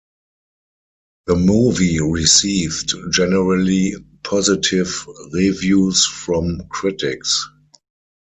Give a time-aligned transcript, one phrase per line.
[1.27, 3.93] The movie received generally
[4.23, 7.47] positive reviews from critics.